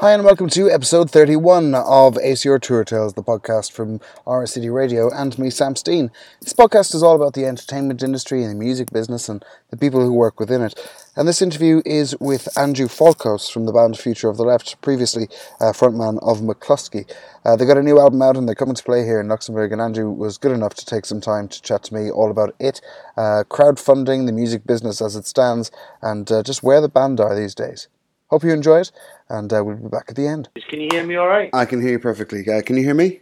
[0.00, 5.10] Hi, and welcome to episode 31 of ACR Tour Tales, the podcast from RSCity Radio
[5.12, 6.12] and me, Sam Steen.
[6.40, 10.00] This podcast is all about the entertainment industry and the music business and the people
[10.00, 10.78] who work within it.
[11.16, 15.26] And this interview is with Andrew Falkous from the band Future of the Left, previously
[15.58, 17.12] uh, frontman of Mclusky.
[17.44, 19.72] Uh, they got a new album out and they're coming to play here in Luxembourg,
[19.72, 22.54] and Andrew was good enough to take some time to chat to me all about
[22.60, 22.80] it,
[23.16, 25.72] uh, crowdfunding, the music business as it stands,
[26.02, 27.88] and uh, just where the band are these days.
[28.30, 28.92] Hope you enjoy it,
[29.28, 30.50] and uh, we'll be back at the end.
[30.68, 31.50] Can you hear me all right?
[31.54, 32.48] I can hear you perfectly.
[32.48, 33.20] Uh, can you hear me?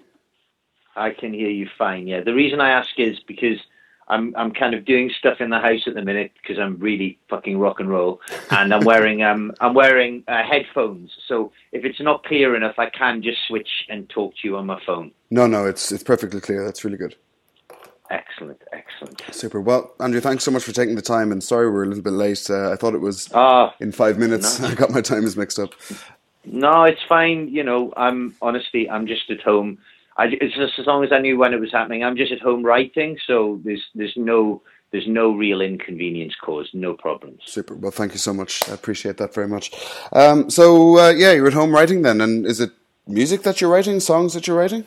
[0.97, 2.07] I can hear you fine.
[2.07, 2.23] Yeah.
[2.23, 3.59] The reason I ask is because
[4.09, 7.19] I'm I'm kind of doing stuff in the house at the minute because I'm really
[7.29, 11.11] fucking rock and roll, and I'm wearing um I'm wearing uh, headphones.
[11.27, 14.67] So if it's not clear enough, I can just switch and talk to you on
[14.67, 15.13] my phone.
[15.31, 16.65] No, no, it's it's perfectly clear.
[16.65, 17.17] That's really good.
[18.11, 19.23] Excellent, excellent.
[19.33, 19.61] Super.
[19.61, 21.33] Well, Andrew, thanks so much for taking the time.
[21.33, 22.49] And sorry we're a little bit late.
[22.49, 24.61] Uh, I thought it was Ah, in five minutes.
[24.61, 24.69] No.
[24.69, 25.71] I got my times mixed up.
[26.45, 27.49] no, it's fine.
[27.49, 29.79] You know, I'm honestly, I'm just at home.
[30.17, 32.03] I, it's just as long as I knew when it was happening.
[32.05, 36.95] I'm just at home writing, so there's there's no there's no real inconvenience caused, no
[36.95, 37.41] problems.
[37.45, 37.75] Super.
[37.75, 38.69] Well, thank you so much.
[38.69, 39.73] I appreciate that very much.
[40.13, 42.21] Um, so, uh, yeah, you're at home writing then.
[42.21, 42.71] And is it
[43.09, 44.87] music that you're writing, songs that you're writing?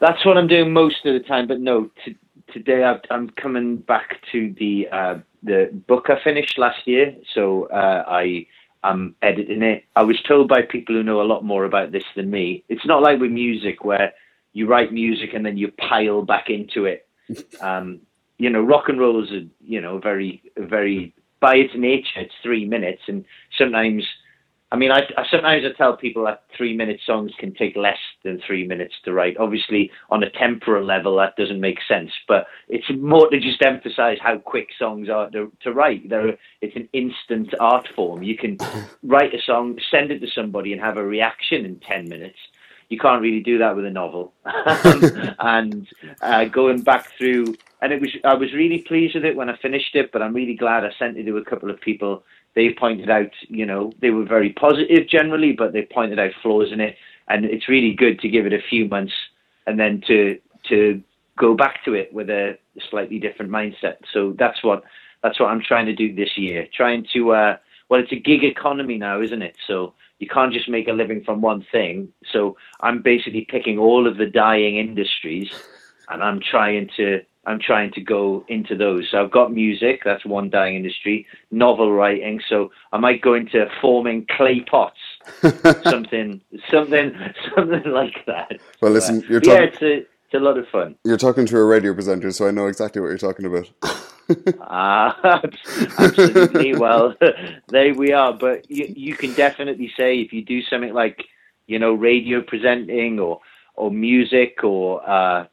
[0.00, 1.46] That's what I'm doing most of the time.
[1.46, 2.16] But no, t-
[2.52, 7.14] today I've, I'm coming back to the uh, the book I finished last year.
[7.34, 8.46] So uh, I
[8.82, 9.84] I'm editing it.
[9.94, 12.64] I was told by people who know a lot more about this than me.
[12.68, 14.12] It's not like with music where
[14.52, 17.06] you write music and then you pile back into it.
[17.60, 18.00] Um,
[18.38, 22.34] you know, rock and roll is a you know very very by its nature it's
[22.42, 23.24] three minutes, and
[23.56, 24.04] sometimes
[24.72, 27.98] I mean, I, I sometimes I tell people that three minute songs can take less
[28.22, 29.36] than three minutes to write.
[29.36, 34.18] Obviously, on a temporal level, that doesn't make sense, but it's more to just emphasize
[34.22, 36.08] how quick songs are to, to write.
[36.08, 38.22] They're, it's an instant art form.
[38.22, 38.58] You can
[39.02, 42.38] write a song, send it to somebody, and have a reaction in 10 minutes.
[42.90, 44.32] You can't really do that with a novel.
[44.82, 45.88] Um, and
[46.22, 49.56] uh, going back through, and it was I was really pleased with it when I
[49.56, 52.74] finished it, but I'm really glad I sent it to a couple of people they
[52.78, 56.80] pointed out, you know, they were very positive generally, but they pointed out flaws in
[56.80, 56.96] it,
[57.28, 59.14] and it's really good to give it a few months
[59.66, 60.38] and then to
[60.68, 61.02] to
[61.38, 62.58] go back to it with a
[62.90, 63.96] slightly different mindset.
[64.12, 64.82] So that's what
[65.22, 67.56] that's what I'm trying to do this year, trying to uh,
[67.88, 69.56] well, it's a gig economy now, isn't it?
[69.66, 72.08] So you can't just make a living from one thing.
[72.32, 75.50] So I'm basically picking all of the dying industries,
[76.08, 79.08] and I'm trying to I'm trying to go into those.
[79.10, 83.66] So I've got music, that's one dying industry, novel writing, so I might go into
[83.80, 84.98] forming clay pots.
[85.84, 86.40] something
[86.70, 87.12] something
[87.54, 88.58] something like that.
[88.82, 90.96] Well, listen, you're But yeah, talking it's a it's a lot of fun.
[91.04, 93.70] you're talking to a radio presenter, so I know exactly what you're talking about.
[94.60, 95.40] Ah,
[95.98, 96.76] absolutely.
[96.76, 97.16] well,
[97.68, 98.32] there we are.
[98.32, 101.24] But you, you can definitely say if you do something like,
[101.66, 103.40] you know, radio presenting or
[103.74, 105.46] or music or uh,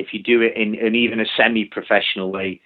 [0.00, 2.60] if you do it in, in even a semi-professional way,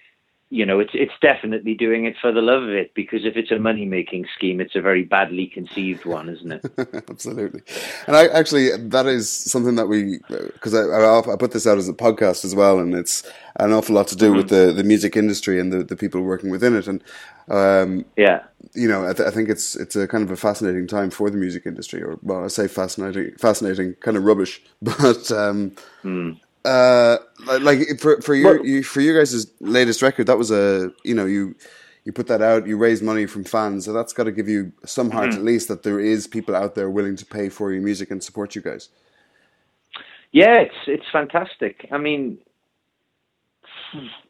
[0.51, 2.93] you know, it's it's definitely doing it for the love of it.
[2.93, 6.63] Because if it's a money-making scheme, it's a very badly conceived one, isn't it?
[7.09, 7.61] Absolutely.
[8.07, 10.19] And I actually, that is something that we,
[10.53, 13.23] because I, I, I put this out as a podcast as well, and it's
[13.59, 16.51] an awful lot to do with the, the music industry and the, the people working
[16.51, 16.87] within it.
[16.87, 17.03] And,
[17.49, 18.43] um, yeah.
[18.75, 21.29] you know, I, th- I think it's it's a kind of a fascinating time for
[21.29, 25.73] the music industry, or well, I say fascinating, fascinating, kind of rubbish, but um,
[26.65, 27.17] uh,
[27.61, 31.15] like for for your Well- you, for you guys' latest record, that was a you
[31.15, 31.55] know you
[32.05, 34.71] you put that out, you raise money from fans, so that's got to give you
[34.85, 37.81] some heart at least that there is people out there willing to pay for your
[37.81, 38.89] music and support you guys.
[40.31, 41.87] Yeah, it's it's fantastic.
[41.91, 42.39] I mean,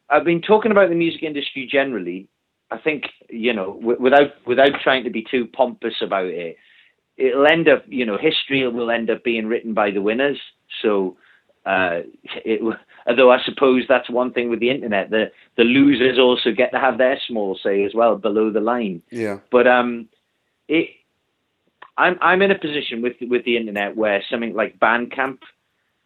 [0.10, 2.28] I've been talking about the music industry generally.
[2.72, 6.58] I think you know, w- without without trying to be too pompous about it,
[7.18, 10.40] it'll end up, you know, history will end up being written by the winners.
[10.82, 11.18] So,
[11.66, 12.02] uh,
[12.44, 12.62] it,
[13.08, 16.80] although I suppose that's one thing with the internet, the the losers also get to
[16.80, 19.02] have their small say as well below the line.
[19.10, 20.08] Yeah, But um,
[20.68, 20.90] it,
[21.98, 25.40] I'm I'm in a position with with the internet where something like Bandcamp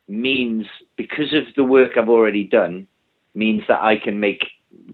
[0.08, 0.66] means
[0.96, 2.88] because of the work I've already done
[3.36, 4.44] means that I can make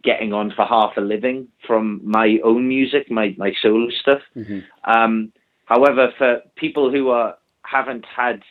[0.03, 4.21] getting on for half a living from my own music, my my solo stuff.
[4.83, 5.31] Um,
[5.65, 8.41] however, for people who are haven't had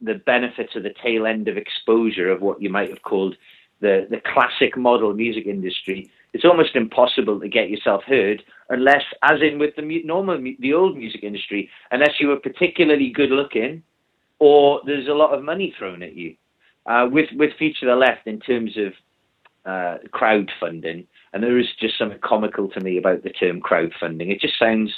[0.00, 3.36] the, benefits of the tail end of exposure of what you might have called
[3.80, 9.40] the the classic model music industry, it's almost impossible to get yourself heard unless, as
[9.42, 13.82] in with the normal the old music industry, unless you were particularly good looking
[14.38, 16.34] or there's a lot of money thrown at you.
[16.86, 18.92] Uh, with with Future the Left in terms of
[19.64, 24.32] uh, crowdfunding, and there is just something comical to me about the term crowdfunding.
[24.32, 24.92] It just sounds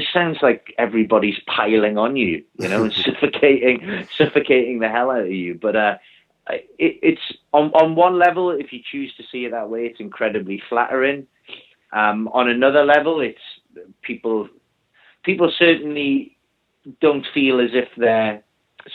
[0.00, 5.22] just sounds like everybody's piling on you, you know, and suffocating, suffocating the hell out
[5.22, 5.58] of you.
[5.60, 5.98] But uh,
[6.48, 10.00] it, it's on on one level, if you choose to see it that way, it's
[10.00, 11.26] incredibly flattering.
[11.92, 13.40] Um, on another level, it's
[14.02, 14.48] people
[15.22, 16.36] people certainly
[17.00, 18.42] don't feel as if they're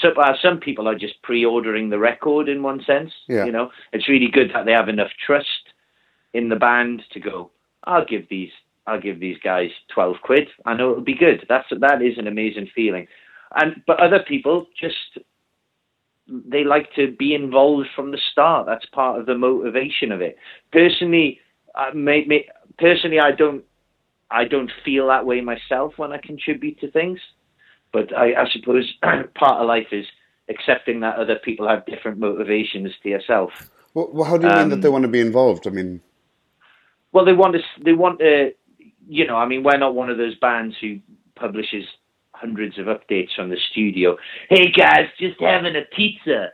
[0.01, 3.11] so uh, some people are just pre-ordering the record in one sense.
[3.27, 3.45] Yeah.
[3.45, 5.73] You know, it's really good that they have enough trust
[6.33, 7.51] in the band to go.
[7.83, 8.51] I'll give these.
[8.85, 10.47] I'll give these guys twelve quid.
[10.65, 11.45] I know it'll be good.
[11.47, 13.07] That's that is an amazing feeling.
[13.55, 15.19] And but other people just
[16.27, 18.65] they like to be involved from the start.
[18.65, 20.37] That's part of the motivation of it.
[20.71, 21.39] Personally,
[21.93, 22.47] may, may,
[22.77, 23.63] personally, I don't
[24.31, 27.19] I don't feel that way myself when I contribute to things.
[27.91, 30.05] But I, I suppose part of life is
[30.49, 33.51] accepting that other people have different motivations to yourself.
[33.93, 35.67] Well, well how do you um, mean that they um, want to be involved?
[35.67, 36.01] I mean,
[37.11, 37.61] well, they want to.
[37.83, 38.53] They want to.
[39.07, 40.99] You know, I mean, we're not one of those bands who
[41.35, 41.85] publishes
[42.31, 44.17] hundreds of updates from the studio.
[44.49, 46.49] Hey guys, just having a pizza.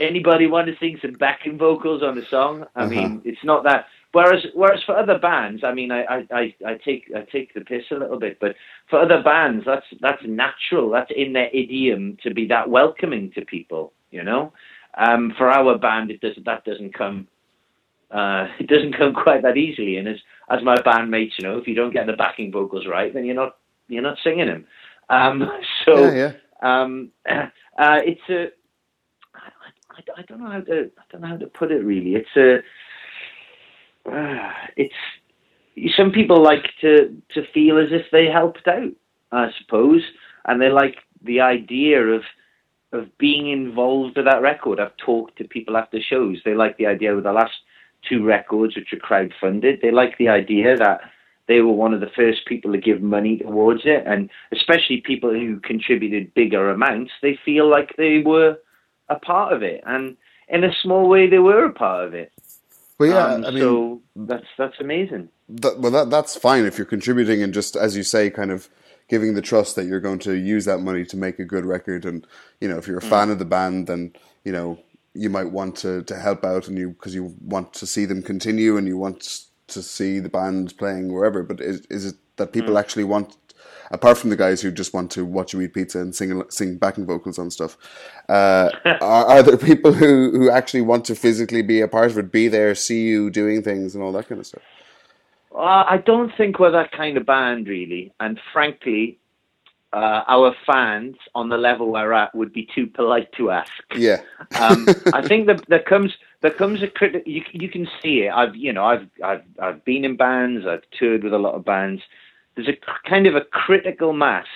[0.00, 2.64] Anybody want to sing some backing vocals on the song?
[2.74, 2.90] I uh-huh.
[2.90, 3.86] mean, it's not that.
[4.12, 7.84] Whereas, whereas for other bands, I mean, I, I, I take I take the piss
[7.90, 8.54] a little bit, but
[8.88, 10.90] for other bands, that's that's natural.
[10.90, 13.92] That's in their idiom to be that welcoming to people.
[14.10, 14.52] You know,
[14.96, 17.28] um, for our band, it does that doesn't come
[18.10, 19.96] uh, it doesn't come quite that easily.
[19.96, 20.16] And as
[20.50, 23.56] as my bandmates, know, if you don't get the backing vocals right, then you're not
[23.88, 24.66] you're not singing them.
[25.08, 25.50] Um,
[25.84, 26.32] so yeah,
[26.62, 26.82] yeah.
[26.82, 27.40] Um, uh,
[27.78, 28.48] it's a
[29.34, 29.50] I,
[29.90, 32.14] I, I, don't know how to I don't know how to put it really.
[32.14, 32.58] It's a
[34.10, 34.94] uh, it's
[35.96, 38.92] some people like to to feel as if they helped out,
[39.32, 40.02] I suppose,
[40.46, 42.22] and they like the idea of
[42.92, 44.80] of being involved with that record.
[44.80, 46.38] I've talked to people after shows.
[46.44, 47.52] They like the idea of the last
[48.08, 49.80] two records, which are crowdfunded.
[49.80, 51.00] They like the idea that
[51.46, 55.30] they were one of the first people to give money towards it, and especially people
[55.30, 58.58] who contributed bigger amounts, they feel like they were
[59.08, 60.16] a part of it, and
[60.48, 62.32] in a small way, they were a part of it.
[62.98, 65.28] Well, yeah, um, I mean, so that's that's amazing.
[65.48, 68.68] That, well, that that's fine if you're contributing and just as you say, kind of
[69.08, 72.04] giving the trust that you're going to use that money to make a good record,
[72.04, 72.26] and
[72.60, 73.08] you know, if you're a mm.
[73.08, 74.12] fan of the band, then
[74.44, 74.78] you know
[75.18, 78.22] you might want to, to help out and you because you want to see them
[78.22, 81.42] continue and you want to see the band playing wherever.
[81.42, 82.80] But is is it that people mm.
[82.80, 83.36] actually want,
[83.90, 86.76] apart from the guys who just want to watch you eat pizza and sing sing
[86.76, 87.76] backing vocals on stuff,
[88.28, 92.18] uh, are, are there people who who actually want to physically be a part of
[92.18, 94.62] it, be there, see you doing things and all that kind of stuff?
[95.54, 98.12] Uh, I don't think we're that kind of band, really.
[98.20, 99.18] And frankly,
[99.92, 103.72] uh, our fans on the level we're at would be too polite to ask.
[103.94, 104.20] Yeah.
[104.60, 107.22] um, I think that there comes there comes a critic.
[107.26, 108.32] You you can see it.
[108.32, 110.66] I've you know I've I've I've been in bands.
[110.66, 112.02] I've toured with a lot of bands.
[112.54, 112.76] There's a
[113.08, 114.46] kind of a critical mass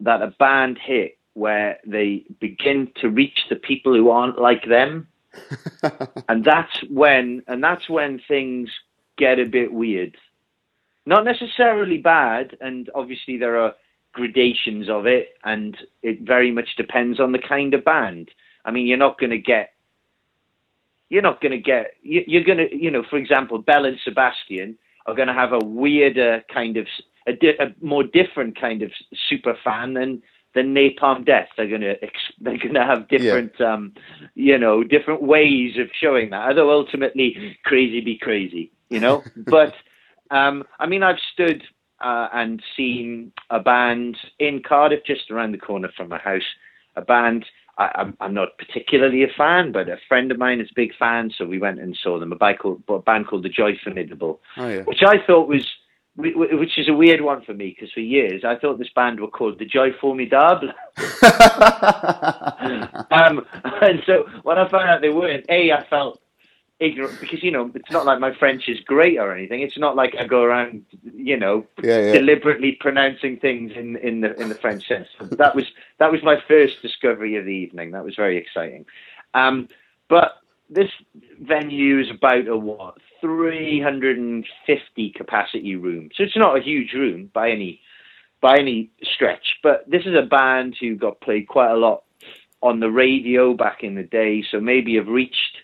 [0.00, 5.06] that a band hit where they begin to reach the people who aren't like them,
[6.28, 8.70] and that's when and that's when things
[9.18, 10.16] get a bit weird.
[11.04, 13.74] Not necessarily bad, and obviously there are
[14.12, 18.30] gradations of it, and it very much depends on the kind of band.
[18.64, 19.72] I mean, you're not going to get,
[21.08, 24.78] you're not going to get, you're going to, you know, for example, Belle and Sebastian
[25.06, 26.86] are going to have a weirder kind of,
[27.26, 28.90] a, di- a more different kind of
[29.28, 30.22] super fan than
[30.54, 31.48] than Napalm Death.
[31.56, 31.96] They're going to
[32.40, 33.72] they're going to have different, yeah.
[33.72, 33.94] um,
[34.34, 36.48] you know, different ways of showing that.
[36.48, 39.22] Although ultimately, crazy be crazy, you know.
[39.36, 39.74] but
[40.30, 41.62] um, I mean, I've stood
[42.02, 46.42] uh, and seen a band in Cardiff, just around the corner from my house.
[46.96, 47.46] A band
[47.78, 51.32] I, am not particularly a fan, but a friend of mine is a big fan,
[51.36, 52.32] so we went and saw them.
[52.32, 54.82] A band called, a band called the Joy Formidable, oh, yeah.
[54.82, 55.66] which I thought was,
[56.16, 59.28] which is a weird one for me because for years I thought this band were
[59.28, 60.70] called the Joy Formidable.
[63.10, 63.46] um,
[63.80, 66.20] and so when I found out they weren't, a I felt
[66.82, 69.62] ignorant because you know it's not like my French is great or anything.
[69.62, 70.84] It's not like I go around,
[71.14, 72.12] you know, yeah, yeah.
[72.12, 75.08] deliberately pronouncing things in in the in the French sense.
[75.20, 75.66] that was
[75.98, 77.92] that was my first discovery of the evening.
[77.92, 78.84] That was very exciting.
[79.34, 79.68] Um,
[80.08, 80.90] but this
[81.40, 87.50] venue is about a what 350 capacity room, so it's not a huge room by
[87.50, 87.80] any
[88.40, 89.58] by any stretch.
[89.62, 92.02] But this is a band who got played quite a lot
[92.60, 95.58] on the radio back in the day, so maybe have reached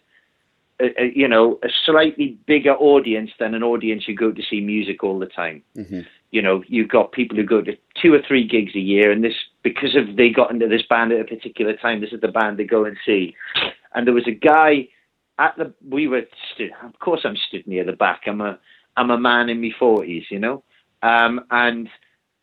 [0.80, 4.60] a, a, you know a slightly bigger audience than an audience who go to see
[4.60, 5.62] music all the time.
[5.76, 6.00] Mm-hmm.
[6.30, 9.24] You know, you've got people who go to two or three gigs a year, and
[9.24, 12.00] this because of they got into this band at a particular time.
[12.00, 13.34] This is the band they go and see.
[13.94, 14.88] And there was a guy
[15.38, 16.22] at the we were
[16.54, 16.70] stood.
[16.84, 18.22] Of course, I'm stood near the back.
[18.26, 18.58] I'm a
[18.96, 20.62] I'm a man in my forties, you know,
[21.02, 21.88] um, and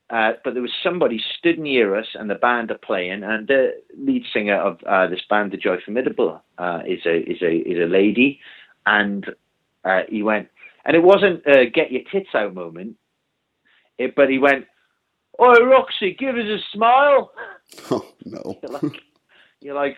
[0.09, 3.71] uh, but there was somebody stood near us, and the band are playing, and the
[3.97, 7.79] lead singer of uh, this band, The Joy Formidable, uh, is a is a is
[7.79, 8.39] a lady,
[8.85, 9.25] and
[9.83, 10.49] uh, he went,
[10.85, 12.97] and it wasn't a get your tits out moment,
[13.97, 14.65] it, but he went,
[15.39, 17.31] "Oh, Ritzy, give us a smile."
[17.91, 18.59] Oh no!
[18.61, 19.01] you're like,
[19.59, 19.97] you're like,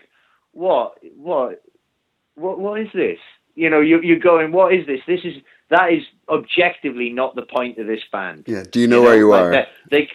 [0.52, 1.62] what, what,
[2.34, 3.18] what, what is this?
[3.54, 5.00] You know, you, you're going, what is this?
[5.06, 5.34] This is
[5.70, 8.44] that is objectively not the point of this band.
[8.46, 8.64] Yeah.
[8.70, 9.66] Do you know, you know where you like are?
[9.90, 10.08] They,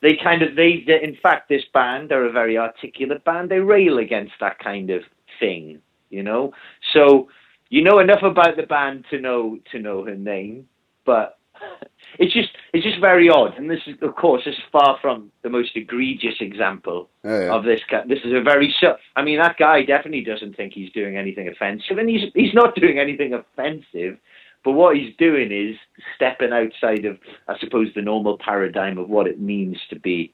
[0.00, 3.50] they kind of they, they, in fact this band are a very articulate band.
[3.50, 5.02] They rail against that kind of
[5.40, 5.80] thing.
[6.10, 6.54] You know,
[6.94, 7.28] so
[7.68, 10.68] you know enough about the band to know to know her name,
[11.04, 11.38] but
[12.18, 13.56] it's just it's just very odd.
[13.56, 17.52] And this is, of course, is far from the most egregious example oh, yeah.
[17.52, 17.80] of this.
[18.06, 18.74] This is a very.
[19.16, 22.74] I mean, that guy definitely doesn't think he's doing anything offensive, and he's he's not
[22.74, 24.18] doing anything offensive.
[24.64, 25.76] But what he's doing is
[26.16, 30.32] stepping outside of, I suppose, the normal paradigm of what it means to be,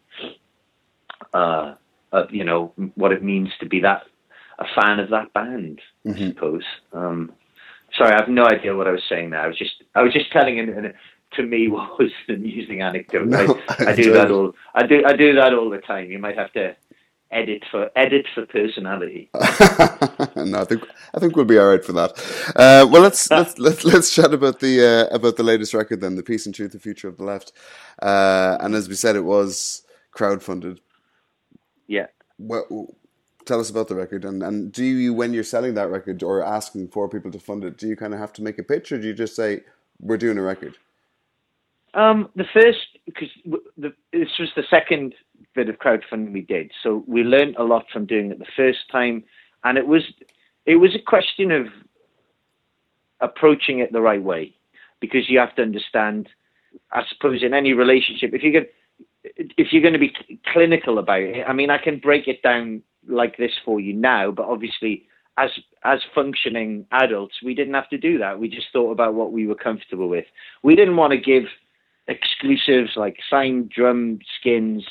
[1.33, 1.75] uh,
[2.13, 4.03] uh you know, what it means to be that
[4.59, 5.81] a fan of that band.
[6.07, 6.23] Mm-hmm.
[6.23, 6.65] I suppose.
[6.93, 7.33] Um,
[7.97, 9.41] sorry, I have no idea what I was saying there.
[9.41, 10.95] I was just I was just telling an,
[11.35, 13.29] to me what was an amusing anecdote.
[13.29, 14.55] No, I, I do that all.
[14.75, 15.03] I do.
[15.07, 16.11] I do that all the time.
[16.11, 16.77] You might have to
[17.31, 19.31] edit for edit for personality.
[20.45, 20.83] no, I think
[21.15, 22.13] I think we'll be all right for that.
[22.57, 26.17] Uh, well, let's let's let's let's chat about the uh, about the latest record then,
[26.17, 27.53] the Peace and Truce, the Future of the Left.
[28.01, 29.83] Uh, and as we said, it was
[30.17, 30.79] crowdfunded.
[31.87, 32.07] Yeah.
[32.39, 32.95] Well,
[33.45, 36.43] tell us about the record and, and do you when you're selling that record or
[36.43, 38.91] asking for people to fund it do you kind of have to make a pitch
[38.91, 39.61] or do you just say
[40.01, 40.79] we're doing a record
[41.95, 43.29] um, the first, because
[43.77, 45.15] this was the second
[45.55, 48.81] bit of crowdfunding we did, so we learned a lot from doing it the first
[48.91, 49.23] time,
[49.65, 50.03] and it was
[50.67, 51.67] it was a question of
[53.21, 54.55] approaching it the right way,
[55.01, 56.29] because you have to understand,
[56.93, 58.73] I suppose, in any relationship, if you get
[59.25, 60.15] if you're going to be
[60.53, 64.31] clinical about it, I mean, I can break it down like this for you now,
[64.31, 65.07] but obviously,
[65.39, 65.51] as
[65.85, 68.39] as functioning adults, we didn't have to do that.
[68.39, 70.27] We just thought about what we were comfortable with.
[70.63, 71.45] We didn't want to give
[72.07, 74.85] exclusives like signed drum skins.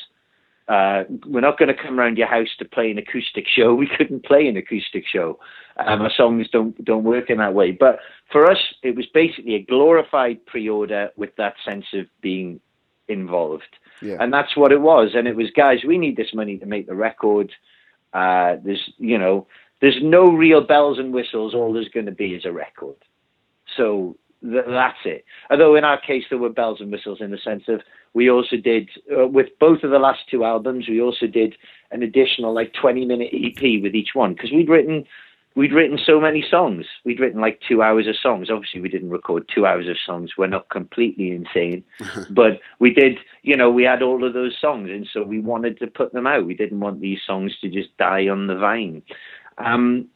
[0.67, 3.75] Uh, we're not going to come around your house to play an acoustic show.
[3.83, 5.39] We couldn't play an acoustic show.
[5.77, 7.71] Um, our songs don't don't work in that way.
[7.71, 7.99] But
[8.31, 12.61] for us, it was basically a glorified pre-order with that sense of being
[13.07, 14.17] involved, yeah.
[14.19, 15.11] and that's what it was.
[15.15, 17.51] And it was, guys, we need this money to make the record.
[18.13, 19.47] Uh, there's, you know,
[19.81, 21.53] there's no real bells and whistles.
[21.53, 22.95] All there's going to be is a record.
[23.75, 25.25] So that's it.
[25.49, 27.81] Although in our case there were bells and whistles in the sense of
[28.13, 31.55] we also did uh, with both of the last two albums we also did
[31.91, 35.05] an additional like 20 minute EP with each one because we'd written
[35.55, 36.85] we'd written so many songs.
[37.05, 38.49] We'd written like two hours of songs.
[38.49, 40.31] Obviously, we didn't record two hours of songs.
[40.37, 41.83] We're not completely insane,
[42.29, 43.19] but we did.
[43.43, 46.27] You know, we had all of those songs, and so we wanted to put them
[46.27, 46.45] out.
[46.45, 49.03] We didn't want these songs to just die on the vine,
[49.57, 50.07] um,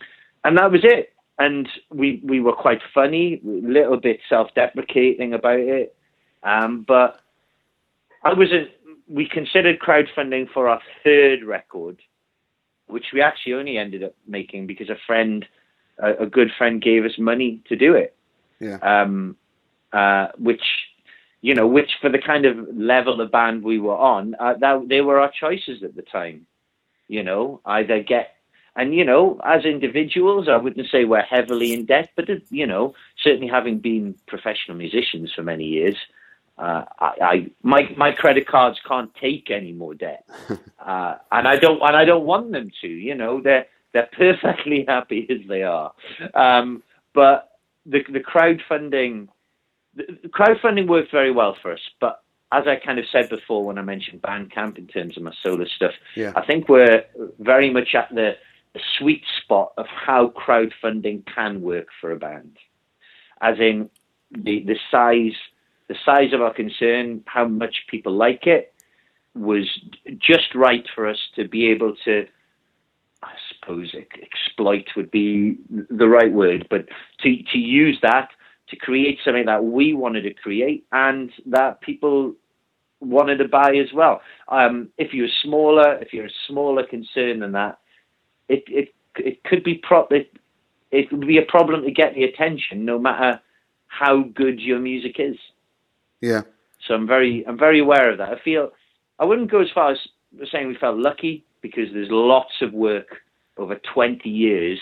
[0.43, 5.59] and that was it and we we were quite funny, a little bit self-deprecating about
[5.59, 5.95] it.
[6.43, 7.19] Um, but
[8.23, 8.67] I was a,
[9.07, 11.99] we considered crowdfunding for our third record,
[12.87, 15.45] which we actually only ended up making because a friend,
[15.99, 18.15] a, a good friend, gave us money to do it.
[18.59, 18.77] Yeah.
[18.77, 19.35] Um,
[19.93, 20.63] uh, which
[21.41, 24.87] you know, which for the kind of level of band we were on, uh, that
[24.89, 26.47] they were our choices at the time.
[27.07, 28.36] You know, either get
[28.77, 32.93] and, you know, as individuals, I wouldn't say we're heavily in debt, but, you know,
[33.21, 35.95] certainly having been professional musicians for many years,
[36.59, 40.23] uh, I, I, my, my credit cards can't take any more debt.
[40.87, 44.85] Uh, and I don't, and I don't want them to, you know, they're, they're perfectly
[44.87, 45.91] happy as they are.
[46.33, 46.81] Um,
[47.13, 49.27] but the, the crowdfunding,
[49.93, 53.77] the crowdfunding worked very well for us, but as I kind of said before when
[53.77, 56.31] I mentioned Bandcamp in terms of my solo stuff, yeah.
[56.37, 57.03] I think we're
[57.39, 58.37] very much at the
[58.97, 62.57] sweet spot of how crowdfunding can work for a band,
[63.41, 63.89] as in
[64.31, 65.35] the the size
[65.87, 68.73] the size of our concern, how much people like it,
[69.33, 69.65] was
[70.19, 72.27] just right for us to be able to.
[73.23, 76.87] I suppose exploit would be the right word, but
[77.21, 78.29] to to use that
[78.69, 82.35] to create something that we wanted to create and that people
[82.99, 84.21] wanted to buy as well.
[84.49, 87.79] Um, if you're smaller, if you're a smaller concern than that,
[88.49, 90.31] it it it could be pro- it,
[90.91, 93.41] it would be a problem to get the attention, no matter
[93.87, 95.37] how good your music is.
[96.21, 96.41] Yeah.
[96.87, 98.29] So I'm very I'm very aware of that.
[98.29, 98.71] I feel
[99.19, 99.99] I wouldn't go as far as
[100.51, 103.17] saying we felt lucky because there's lots of work
[103.57, 104.79] over 20 years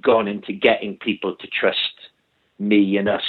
[0.00, 2.10] gone into getting people to trust
[2.58, 3.24] me and us,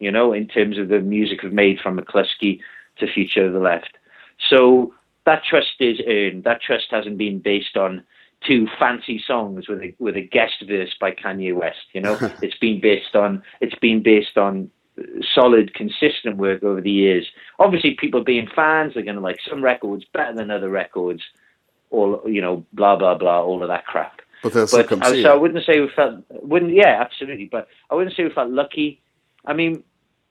[0.00, 2.60] you know, in terms of the music we've made from Mclusky
[2.98, 3.96] to Future of the Left.
[4.50, 4.92] So
[5.24, 6.44] that trust is earned.
[6.44, 8.02] That trust hasn't been based on
[8.46, 11.86] two fancy songs with a with a guest verse by Kanye West.
[11.92, 15.02] You know, it's been based on it's been based on uh,
[15.34, 17.26] solid, consistent work over the years.
[17.58, 21.22] Obviously, people being fans they're going to like some records better than other records,
[21.90, 24.20] all you know, blah blah blah, all of that crap.
[24.42, 28.16] But come I, so I wouldn't say we felt wouldn't yeah absolutely, but I wouldn't
[28.16, 29.00] say we felt lucky.
[29.44, 29.82] I mean,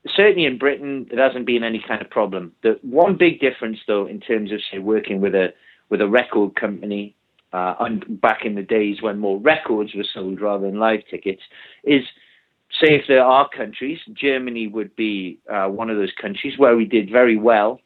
[0.08, 2.52] certainly in Britain it hasn't been any kind of problem.
[2.62, 5.54] The one big difference though, in terms of say working with a
[5.90, 7.16] with a record company.
[7.54, 11.42] Uh, and back in the days when more records were sold rather than live tickets,
[11.84, 12.04] is
[12.80, 16.86] say if there are countries, Germany would be uh, one of those countries where we
[16.86, 17.82] did very well,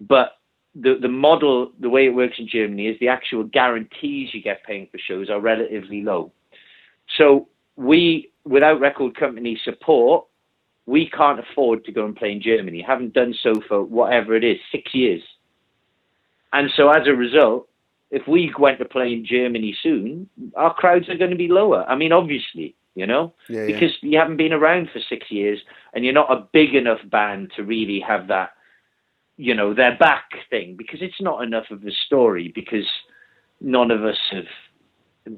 [0.00, 0.38] but
[0.74, 4.64] the the model, the way it works in Germany is the actual guarantees you get
[4.64, 6.32] paying for shows are relatively low.
[7.16, 10.26] So we, without record company support,
[10.86, 12.80] we can't afford to go and play in Germany.
[12.80, 15.22] Haven't done so for whatever it is, six years.
[16.52, 17.68] And so as a result,
[18.10, 21.84] if we went to play in Germany soon, our crowds are going to be lower.
[21.88, 23.66] I mean, obviously, you know, Yeah, yeah.
[23.66, 25.60] because you haven't been around for six years
[25.92, 28.50] and you're not a big enough band to really have that,
[29.36, 32.86] you know, their back thing because it's not enough of a story because
[33.60, 34.46] none of us have,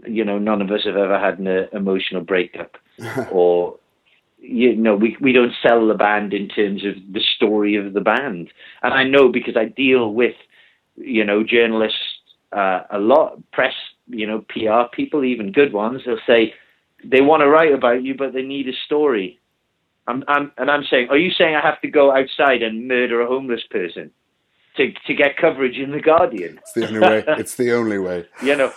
[0.06, 2.76] you know, none of us have ever had an emotional breakup
[3.32, 3.78] or,
[4.38, 8.00] you know, we, we don't sell the band in terms of the story of the
[8.00, 8.50] band.
[8.82, 10.36] And I know because I deal with,
[10.96, 12.17] you know, journalists
[12.52, 13.74] uh, a lot, press,
[14.08, 16.54] you know, PR people, even good ones, they'll say
[17.04, 19.38] they want to write about you, but they need a story.
[20.06, 23.20] I'm, I'm, and I'm saying, are you saying I have to go outside and murder
[23.20, 24.10] a homeless person
[24.76, 26.58] to to get coverage in the Guardian?
[26.58, 27.24] It's the only way.
[27.38, 28.26] It's the only way.
[28.42, 28.72] You know,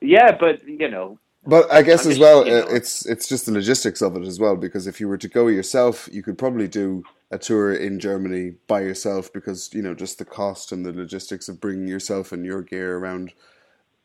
[0.00, 3.46] yeah, but you know, But I guess as well, you know- uh, it's it's just
[3.46, 4.56] the logistics of it as well.
[4.56, 8.54] Because if you were to go yourself, you could probably do a tour in Germany
[8.68, 12.46] by yourself because you know just the cost and the logistics of bringing yourself and
[12.46, 13.32] your gear around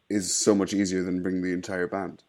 [0.09, 2.23] is so much easier than bringing the entire band.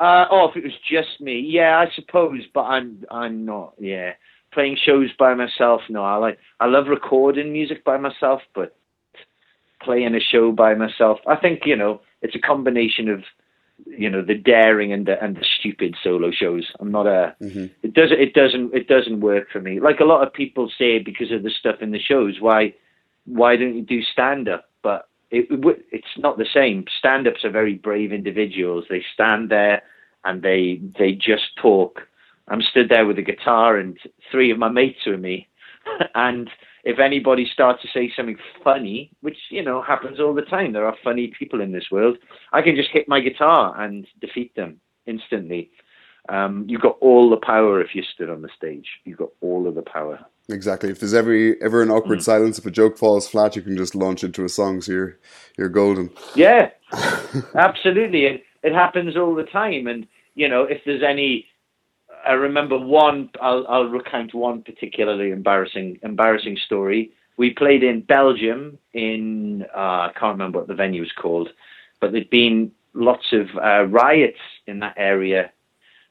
[0.00, 2.42] Uh, oh, if it was just me, yeah, I suppose.
[2.54, 3.74] But I'm I'm not.
[3.78, 4.12] Yeah,
[4.52, 5.82] playing shows by myself.
[5.90, 8.76] No, I like I love recording music by myself, but
[9.82, 13.22] playing a show by myself, I think you know it's a combination of
[13.86, 16.70] you know the daring and the and the stupid solo shows.
[16.80, 17.34] I'm not a.
[17.40, 17.66] Mm-hmm.
[17.82, 19.80] It does it doesn't it doesn't work for me.
[19.80, 22.36] Like a lot of people say because of the stuff in the shows.
[22.40, 22.74] Why
[23.24, 24.68] why don't you do stand up?
[24.82, 26.84] But it, it it's not the same.
[26.98, 28.84] Stand ups are very brave individuals.
[28.88, 29.82] They stand there
[30.24, 32.02] and they they just talk.
[32.48, 33.98] I'm stood there with a guitar and
[34.30, 35.47] three of my mates with me,
[36.14, 36.50] and
[36.84, 40.86] if anybody starts to say something funny, which you know happens all the time, there
[40.86, 42.16] are funny people in this world.
[42.52, 45.70] I can just hit my guitar and defeat them instantly.
[46.28, 48.86] Um, you've got all the power if you stood on the stage.
[49.04, 50.18] You've got all of the power.
[50.50, 50.90] Exactly.
[50.90, 53.94] If there's ever ever an awkward silence, if a joke falls flat, you can just
[53.94, 54.80] launch into a song.
[54.80, 55.18] So you're
[55.56, 56.10] you're golden.
[56.34, 56.70] Yeah,
[57.54, 58.24] absolutely.
[58.26, 59.86] It, it happens all the time.
[59.86, 61.46] And, you know, if there's any,
[62.26, 67.12] I remember one, I'll, I'll recount one particularly embarrassing, embarrassing story.
[67.36, 71.50] We played in Belgium in, uh, I can't remember what the venue was called,
[72.00, 75.50] but there'd been lots of uh, riots in that area.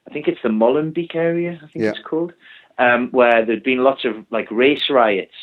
[0.08, 1.90] I think it's the Molenbeek area, I think Yeah.
[1.90, 2.32] it's called,
[2.78, 5.34] um, where there'd been lots of like race riots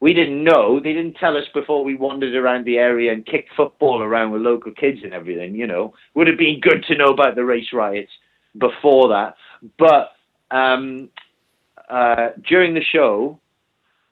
[0.00, 0.78] we didn't know.
[0.78, 4.42] They didn't tell us before we wandered around the area and kicked football around with
[4.42, 5.54] local kids and everything.
[5.54, 8.12] You know, would have been good to know about the race riots
[8.58, 9.36] before that.
[9.78, 10.12] But
[10.50, 11.08] um,
[11.88, 13.40] uh, during the show,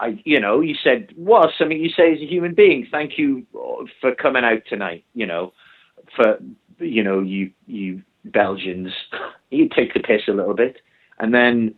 [0.00, 2.86] I, you know, you said, "Well, something you say as a human being.
[2.90, 3.46] Thank you
[4.00, 5.52] for coming out tonight." You know,
[6.16, 6.38] for
[6.78, 8.92] you know, you you Belgians,
[9.50, 10.78] you take the piss a little bit,
[11.18, 11.74] and then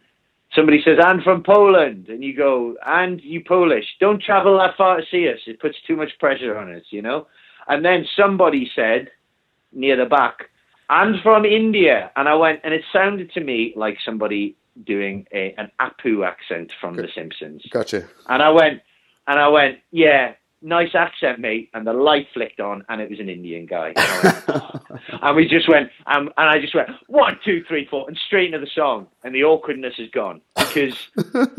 [0.55, 3.87] somebody says, "I'm from Poland," and you go, "And you Polish?
[4.01, 5.41] Don't travel that far to see us.
[5.47, 7.27] It puts too much pressure on us," you know.
[7.69, 9.11] And then somebody said
[9.73, 10.51] near the back,
[10.89, 15.55] "I'm from India," and I went, and it sounded to me like somebody doing a
[15.59, 17.63] an Apu accent from The Simpsons.
[17.71, 18.07] Gotcha.
[18.29, 18.83] And I went,
[19.27, 21.71] and I went, yeah, nice accent, mate.
[21.75, 23.93] And the light flicked on, and it was an Indian guy.
[23.97, 24.71] And, went, "Oh."
[25.23, 28.53] And we just went, um, and I just went one, two, three, four, and straight
[28.53, 31.09] into the song, and the awkwardness is gone because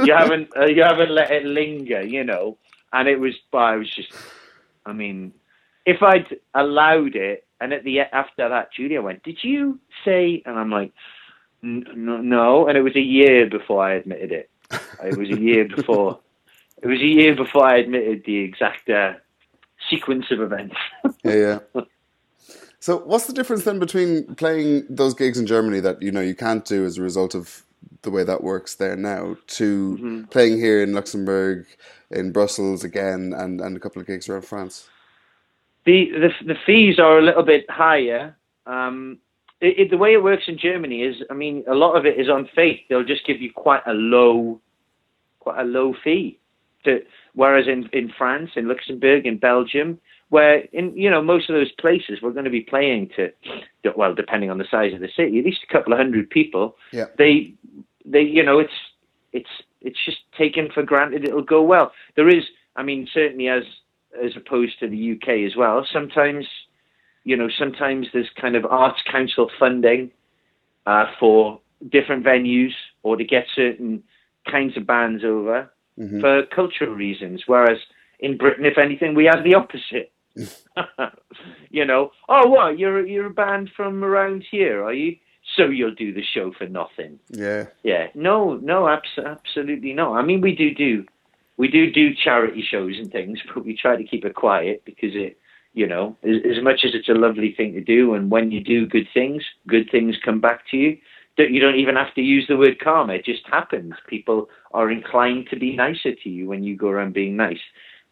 [0.05, 2.57] you haven't uh, you haven't let it linger, you know.
[2.93, 4.13] And it was, but I was just,
[4.85, 5.33] I mean,
[5.87, 10.59] if I'd allowed it, and at the after that, Julia went, "Did you say?" And
[10.59, 10.91] I'm like,
[11.63, 14.49] "No, no." And it was a year before I admitted it.
[15.03, 16.19] It was a year before.
[16.79, 19.13] It was a year before I admitted the exact uh,
[19.89, 20.75] sequence of events.
[21.23, 21.81] Yeah, yeah.
[22.79, 26.35] So, what's the difference then between playing those gigs in Germany that you know you
[26.35, 27.63] can't do as a result of
[28.03, 30.23] the way that works there now to mm-hmm.
[30.25, 31.65] playing here in Luxembourg,
[32.11, 34.87] in Brussels again, and, and a couple of gigs around France?
[35.87, 38.37] The the, the fees are a little bit higher.
[38.67, 39.17] Um,
[39.59, 42.19] it, it, the way it works in Germany is, I mean, a lot of it
[42.19, 42.81] is on faith.
[42.87, 44.61] They'll just give you quite a low,
[45.39, 46.39] quite a low fee.
[46.83, 46.99] To,
[47.33, 51.71] whereas in in France, in Luxembourg, in Belgium, where in you know most of those
[51.73, 53.31] places we're going to be playing to
[53.95, 56.75] well depending on the size of the city at least a couple of hundred people
[56.91, 57.53] yeah they
[58.05, 58.73] they you know it's
[59.31, 59.49] it's
[59.81, 62.43] it's just taken for granted it'll go well there is
[62.75, 63.63] i mean certainly as
[64.23, 66.45] as opposed to the uk as well sometimes
[67.23, 70.11] you know sometimes there's kind of arts council funding
[70.85, 71.59] uh, for
[71.91, 72.71] different venues
[73.03, 74.01] or to get certain
[74.49, 76.21] kinds of bands over mm-hmm.
[76.21, 77.79] for cultural reasons whereas
[78.19, 80.11] in Britain, if anything, we have the opposite.
[81.69, 82.77] you know, oh, what?
[82.77, 85.17] You're you're a band from around here, are you?
[85.55, 87.19] So you'll do the show for nothing?
[87.29, 87.67] Yeah.
[87.83, 88.07] Yeah.
[88.13, 90.15] No, no, abs- absolutely not.
[90.15, 91.05] I mean, we do do
[91.57, 95.11] we do do charity shows and things, but we try to keep it quiet because
[95.13, 95.37] it,
[95.73, 98.61] you know, as, as much as it's a lovely thing to do, and when you
[98.61, 100.97] do good things, good things come back to you.
[101.39, 103.93] You don't even have to use the word karma; it just happens.
[104.07, 107.59] People are inclined to be nicer to you when you go around being nice.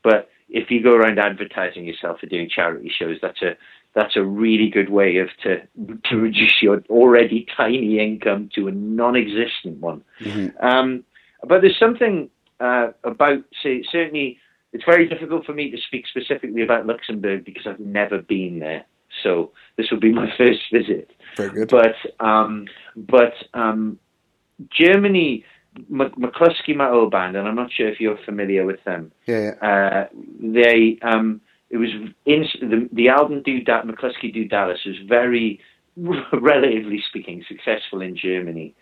[0.04, 3.58] But if you go around advertising yourself for doing charity shows, that's a
[3.96, 5.62] that's a really good way of to
[6.10, 10.04] to reduce your already tiny income to a non-existent one.
[10.22, 10.66] Mm-hmm.
[10.66, 11.04] Um,
[11.48, 14.40] but there's something uh, about say certainly
[14.74, 18.86] it's very difficult for me to speak specifically about Luxembourg because I've never been there.
[19.24, 21.12] So this will be my first visit.
[21.38, 21.70] Very good.
[21.70, 24.00] But um, but um,
[24.72, 25.46] Germany
[25.92, 29.12] Mclusky Metal Band, and I'm not sure if you're familiar with them.
[29.26, 29.52] Yeah.
[29.62, 29.68] yeah.
[29.68, 30.08] Uh,
[30.42, 31.90] they um, it was
[32.26, 35.60] in the, the album Do da- Mclusky Do Dallas was very,
[35.98, 38.76] relatively speaking, successful in Germany.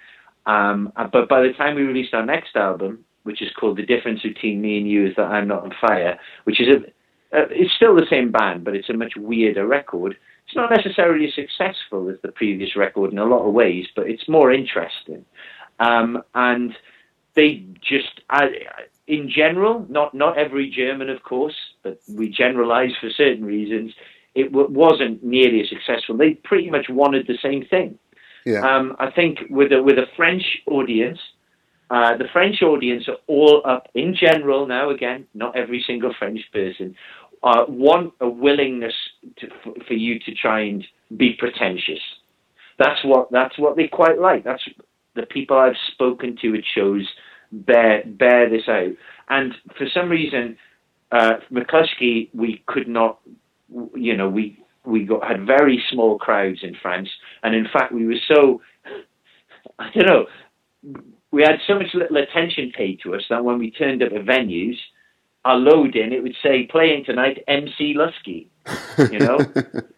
[0.46, 3.86] Um, uh, but by the time we released our next album, which is called The
[3.86, 6.84] Difference Between Me and You Is That I'm Not on Fire, which is a
[7.34, 10.16] uh, it's still the same band, but it's a much weirder record.
[10.46, 14.08] It's not necessarily as successful as the previous record in a lot of ways, but
[14.08, 15.26] it's more interesting.
[15.80, 16.76] Um, and
[17.34, 18.48] they just, uh,
[19.08, 23.94] in general, not not every German, of course, but we generalize for certain reasons.
[24.36, 26.16] It w- wasn't nearly as successful.
[26.16, 27.98] They pretty much wanted the same thing.
[28.46, 28.62] Yeah.
[28.62, 31.20] Um, I think with a with a French audience,
[31.94, 34.90] uh, the French audience are all up in general now.
[34.90, 36.96] Again, not every single French person
[37.44, 38.96] uh, want a willingness
[39.38, 39.48] to,
[39.88, 40.84] for, you to try and
[41.18, 42.00] be pretentious.
[42.80, 44.44] That's what that's what they quite like.
[44.44, 44.68] That's
[45.16, 47.08] the people I've spoken to at shows
[47.52, 48.94] bear bear this out.
[49.30, 50.58] And for some reason,
[51.12, 53.20] uh, Mclusky, we could not,
[53.94, 57.10] you know, we we got had very small crowds in France,
[57.44, 58.62] and in fact, we were so,
[59.80, 60.26] I don't know,
[61.34, 64.24] we had so much little attention paid to us that when we turned up at
[64.24, 64.78] venues,
[65.44, 68.48] our load in it would say playing tonight MC Lusky,
[69.12, 69.40] you know.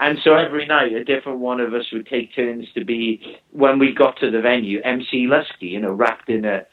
[0.00, 3.78] And so every night, a different one of us would take turns to be, when
[3.78, 6.64] we got to the venue, MC Lusky, you know, wrapped in a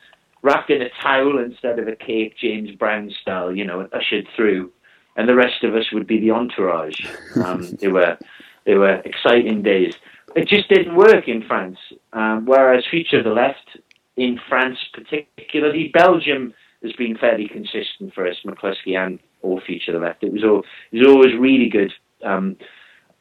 [0.44, 4.30] wrapped in a towel instead of a cape, James Brown style, you know, and ushered
[4.34, 4.72] through.
[5.18, 7.06] And the rest of us would be the entourage.
[7.44, 8.18] Um, they were
[8.64, 9.96] they were exciting days.
[10.38, 11.80] It just didn't work in France.
[12.14, 13.80] Um, whereas Future of the Left
[14.18, 20.00] in France, particularly Belgium, has been fairly consistent for us, Mclusky and all Future of
[20.00, 20.24] the Left.
[20.24, 21.92] It was all it was always really good.
[22.24, 22.56] Um,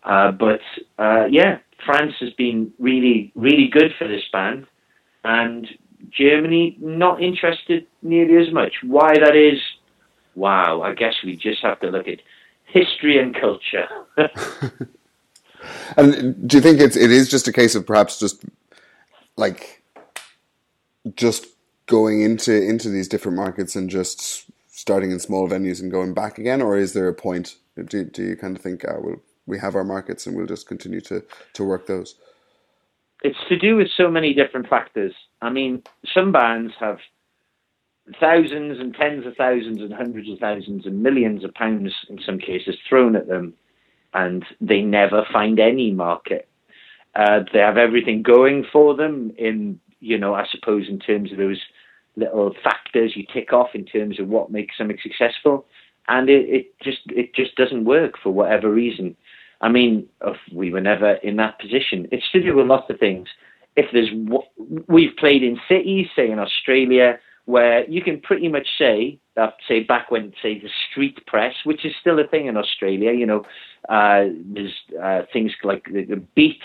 [0.04, 0.60] uh, but
[0.98, 4.66] uh, yeah, France has been really, really good for this band,
[5.24, 5.66] and
[6.10, 8.74] Germany not interested nearly as much.
[8.82, 9.58] Why that is,
[10.34, 12.20] wow, I guess we just have to look at
[12.66, 13.88] history and culture.
[15.96, 18.44] and do you think it's it is just a case of perhaps just
[19.36, 19.82] like
[21.14, 21.46] just
[21.86, 26.38] going into into these different markets and just starting in small venues and going back
[26.38, 27.56] again, or is there a point?
[27.76, 30.66] Do, do you kind of think, oh, well, we have our markets and we'll just
[30.68, 31.24] continue to,
[31.54, 32.16] to work those?
[33.22, 35.14] It's to do with so many different factors.
[35.40, 35.82] I mean,
[36.14, 36.98] some bands have
[38.20, 42.38] thousands and tens of thousands and hundreds of thousands and millions of pounds in some
[42.38, 43.54] cases thrown at them
[44.16, 46.48] and they never find any market.
[47.14, 51.38] Uh, they have everything going for them in, you know, I suppose in terms of
[51.38, 51.60] those
[52.16, 55.66] little factors you tick off in terms of what makes something successful.
[56.08, 59.16] And it, it just it just doesn't work for whatever reason.
[59.60, 60.08] I mean,
[60.52, 62.08] we were never in that position.
[62.10, 63.28] It's to do with lots of things.
[63.74, 64.10] If there's,
[64.88, 69.82] we've played in cities, say in Australia, where you can pretty much say that, say
[69.82, 73.44] back when, say the street press, which is still a thing in Australia, you know,
[73.88, 76.62] uh, there's uh, things like the, the beat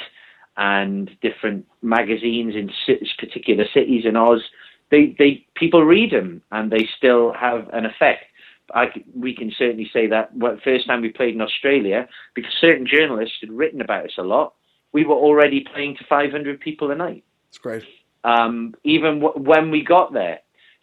[0.58, 2.70] and different magazines in
[3.18, 4.42] particular cities in Oz,
[4.90, 8.26] they, they people read them and they still have an effect.
[8.74, 12.88] I, we can certainly say that well, first time we played in Australia, because certain
[12.88, 14.54] journalists had written about us a lot,
[14.94, 17.24] we were already playing to 500 people a night.
[17.50, 17.84] It's great.
[18.24, 20.40] Um, even w- when we got there.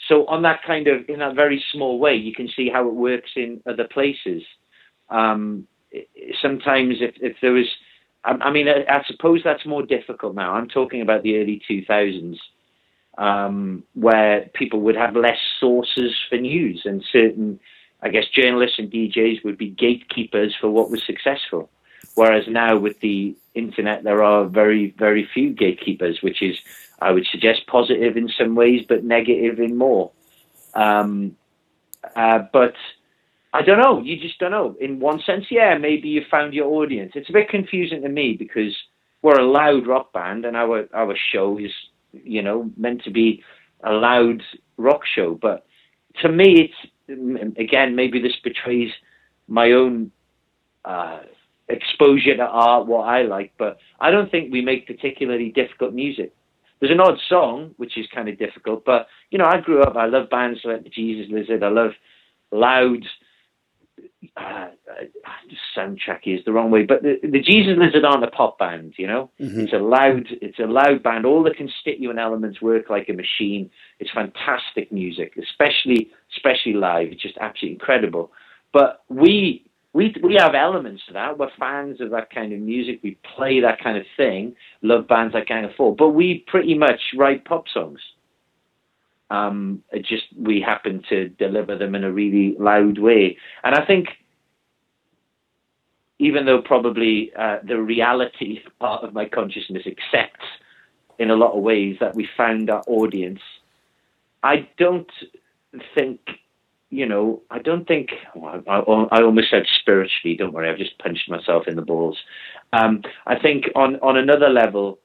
[0.07, 2.95] So on that kind of, in that very small way, you can see how it
[2.95, 4.43] works in other places.
[5.11, 5.67] Um,
[6.41, 7.67] sometimes if, if there was,
[8.25, 10.55] I, I mean, I, I, suppose that's more difficult now.
[10.55, 12.39] I'm talking about the early 2000s,
[13.17, 17.59] um, where people would have less sources for news and certain,
[18.03, 21.71] I guess, journalists and DJs would be gatekeepers for what was successful.
[22.15, 26.59] Whereas now with the internet, there are very, very few gatekeepers, which is,
[27.01, 30.11] I would suggest, positive in some ways, but negative in more.
[30.75, 31.37] Um,
[32.17, 32.75] uh, but
[33.53, 34.01] I don't know.
[34.03, 34.77] You just don't know.
[34.81, 37.13] In one sense, yeah, maybe you found your audience.
[37.15, 38.77] It's a bit confusing to me because
[39.23, 41.73] we're a loud rock band, and our our show is,
[42.13, 43.43] you know, meant to be
[43.83, 44.43] a loud
[44.77, 45.35] rock show.
[45.35, 45.67] But
[46.21, 46.71] to me,
[47.09, 48.93] it's again maybe this betrays
[49.49, 50.13] my own
[50.85, 51.21] uh,
[51.69, 53.53] exposure to art, what I like.
[53.59, 56.35] But I don't think we make particularly difficult music.
[56.81, 59.97] There's an odd song which is kind of difficult, but you know, I grew up.
[59.97, 61.63] I love bands like the Jesus Lizard.
[61.63, 61.93] I love
[62.51, 63.05] loud
[64.37, 64.69] uh,
[65.77, 69.07] soundtracky is the wrong way, but the, the Jesus Lizard aren't a pop band, you
[69.07, 69.31] know.
[69.41, 69.61] Mm-hmm.
[69.61, 71.27] It's a loud, it's a loud band.
[71.27, 73.71] All the constituent elements work like a machine.
[73.99, 77.09] It's fantastic music, especially especially live.
[77.09, 78.33] It's just absolutely incredible.
[78.73, 81.39] But we we we have elements to that.
[81.39, 83.01] We're fans of that kind of music.
[83.03, 84.55] We play that kind of thing.
[84.83, 88.01] Love bands like Gang of Four, but we pretty much write pop songs.
[89.31, 93.85] Um, it just we happen to deliver them in a really loud way, and I
[93.85, 94.09] think
[96.19, 100.47] even though probably uh, the reality part of my consciousness accepts
[101.19, 103.41] in a lot of ways that we found our audience,
[104.43, 105.11] I don't
[105.95, 106.21] think,
[106.91, 111.29] you know, I don't think, I, I, almost said spiritually, don't worry, I've just punched
[111.29, 112.17] myself in the balls.
[112.73, 114.99] Um, I think on, on another level,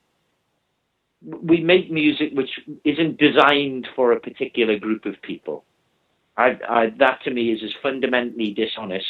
[1.22, 2.50] we make music which
[2.84, 5.66] isn't designed for a particular group of people.
[6.38, 9.06] I, I, that to me is as fundamentally dishonest,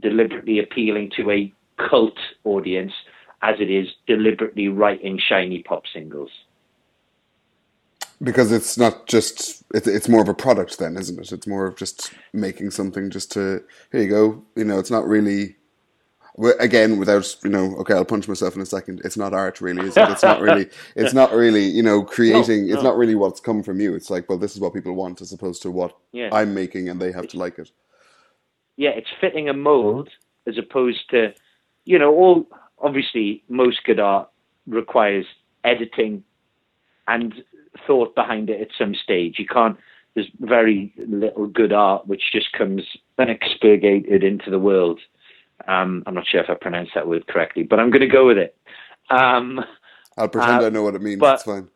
[0.00, 1.52] deliberately appealing to a
[1.88, 2.92] cult audience
[3.42, 6.30] as it is deliberately writing shiny pop singles.
[8.22, 11.32] Because it's not just it's it's more of a product then, isn't it?
[11.32, 14.44] It's more of just making something just to here you go.
[14.54, 15.56] You know, it's not really
[16.58, 19.86] again without you know okay i'll punch myself in a second it's not art really
[19.86, 22.74] is it it's not really it's not really you know creating no, no.
[22.74, 25.20] it's not really what's come from you it's like well this is what people want
[25.20, 26.30] as opposed to what yeah.
[26.32, 27.70] i'm making and they have to like it
[28.76, 30.08] yeah it's fitting a mold
[30.46, 31.34] as opposed to
[31.84, 34.30] you know all obviously most good art
[34.66, 35.26] requires
[35.64, 36.24] editing
[37.08, 37.34] and
[37.86, 39.76] thought behind it at some stage you can't
[40.14, 42.82] there's very little good art which just comes
[43.18, 45.00] unexpurgated into the world
[45.68, 48.26] um, I'm not sure if I pronounced that word correctly, but I'm going to go
[48.26, 48.56] with it.
[49.10, 49.60] Um,
[50.16, 51.20] I'll pretend uh, I know what it means.
[51.20, 51.68] But, it's fine.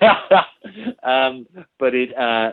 [1.02, 1.46] um,
[1.78, 2.52] but it uh,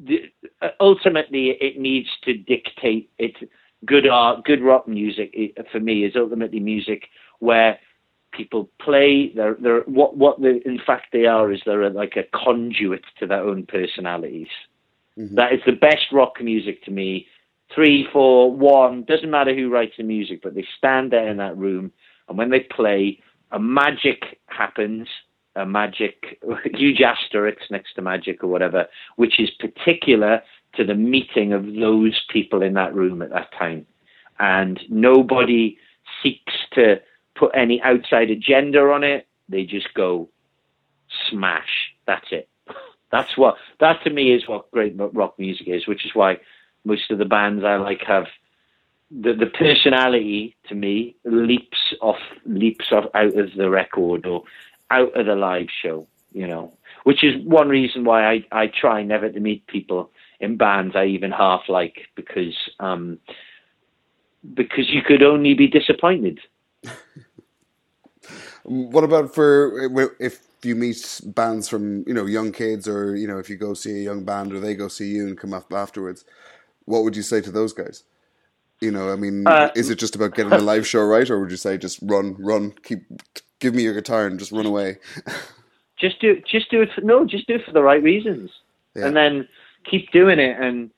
[0.00, 0.24] the,
[0.60, 3.34] uh, ultimately it needs to dictate it.
[3.84, 7.04] Good art, good rock music it, for me is ultimately music
[7.38, 7.78] where
[8.36, 9.32] people play.
[9.34, 13.26] They're, they're what what they, in fact they are is they're like a conduit to
[13.26, 14.48] their own personalities.
[15.18, 15.34] Mm-hmm.
[15.34, 17.26] That is the best rock music to me
[17.74, 21.56] three, four, one, doesn't matter who writes the music, but they stand there in that
[21.56, 21.92] room,
[22.28, 23.20] and when they play,
[23.52, 25.08] a magic happens,
[25.54, 26.40] a magic,
[26.74, 30.42] huge asterisk next to magic or whatever, which is particular
[30.74, 33.86] to the meeting of those people in that room at that time.
[34.38, 35.78] And nobody
[36.22, 37.00] seeks to
[37.38, 39.26] put any outside agenda on it.
[39.48, 40.28] They just go
[41.28, 41.92] smash.
[42.06, 42.48] That's it.
[43.12, 46.38] That's what, that to me is what great rock music is, which is why
[46.84, 48.26] most of the bands I like have
[49.10, 54.42] the the personality to me leaps off leaps off out of the record or
[54.90, 56.72] out of the live show, you know.
[57.04, 61.06] Which is one reason why I, I try never to meet people in bands I
[61.06, 63.18] even half like because um
[64.54, 66.40] because you could only be disappointed.
[68.66, 73.38] what about for if you meet bands from you know young kids or you know
[73.38, 75.72] if you go see a young band or they go see you and come up
[75.72, 76.24] afterwards
[76.86, 78.04] what would you say to those guys?
[78.80, 81.40] You know, I mean, uh, is it just about getting the live show right, or
[81.40, 83.04] would you say just run, run, keep,
[83.58, 84.98] give me your guitar and just run away?
[86.00, 86.90] just do, just do it.
[86.94, 88.50] For, no, just do it for the right reasons,
[88.94, 89.06] yeah.
[89.06, 89.48] and then
[89.90, 90.58] keep doing it.
[90.60, 90.90] And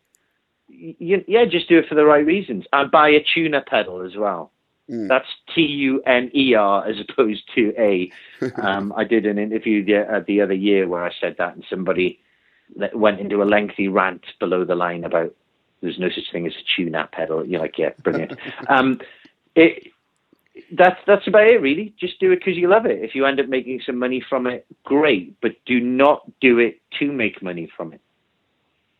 [0.69, 2.65] you, yeah, just do it for the right reasons.
[2.73, 4.51] And buy a tuner pedal as well.
[4.90, 5.09] Mm.
[5.09, 8.11] That's T U N E R as opposed to A.
[8.62, 11.64] Um, I did an interview the, uh, the other year where I said that, and
[11.68, 12.20] somebody
[12.92, 15.35] went into a lengthy rant below the line about
[15.81, 17.46] there's no such thing as a tune-up pedal.
[17.46, 18.38] You're like, yeah, brilliant.
[18.68, 19.01] um,
[19.55, 19.88] it,
[20.72, 21.94] that's that's about it, really.
[21.98, 23.03] Just do it because you love it.
[23.03, 25.40] If you end up making some money from it, great.
[25.40, 28.01] But do not do it to make money from it.